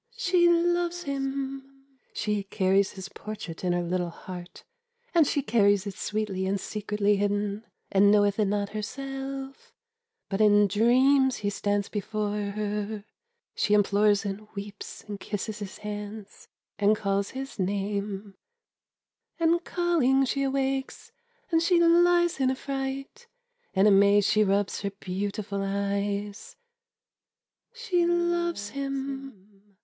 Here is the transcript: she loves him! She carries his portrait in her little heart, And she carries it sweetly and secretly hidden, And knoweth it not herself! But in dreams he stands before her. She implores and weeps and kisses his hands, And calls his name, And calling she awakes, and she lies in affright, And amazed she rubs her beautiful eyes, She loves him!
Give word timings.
she 0.17 0.49
loves 0.49 1.03
him! 1.03 1.85
She 2.15 2.41
carries 2.41 2.93
his 2.93 3.07
portrait 3.07 3.63
in 3.63 3.71
her 3.71 3.83
little 3.83 4.09
heart, 4.09 4.63
And 5.13 5.27
she 5.27 5.43
carries 5.43 5.85
it 5.85 5.93
sweetly 5.93 6.47
and 6.47 6.59
secretly 6.59 7.17
hidden, 7.17 7.67
And 7.91 8.09
knoweth 8.11 8.39
it 8.39 8.45
not 8.47 8.69
herself! 8.69 9.71
But 10.27 10.41
in 10.41 10.67
dreams 10.67 11.35
he 11.45 11.51
stands 11.51 11.87
before 11.87 12.31
her. 12.45 13.05
She 13.53 13.75
implores 13.75 14.25
and 14.25 14.47
weeps 14.55 15.03
and 15.03 15.19
kisses 15.19 15.59
his 15.59 15.77
hands, 15.77 16.47
And 16.79 16.95
calls 16.95 17.29
his 17.29 17.59
name, 17.59 18.33
And 19.39 19.63
calling 19.63 20.25
she 20.25 20.41
awakes, 20.41 21.11
and 21.51 21.61
she 21.61 21.79
lies 21.79 22.39
in 22.39 22.49
affright, 22.49 23.27
And 23.75 23.87
amazed 23.87 24.27
she 24.31 24.43
rubs 24.43 24.81
her 24.81 24.89
beautiful 24.89 25.61
eyes, 25.61 26.55
She 27.71 28.07
loves 28.07 28.69
him! 28.69 29.67